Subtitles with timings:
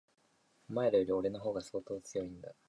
[0.67, 2.55] お前らより、俺の方が相当強いんだ。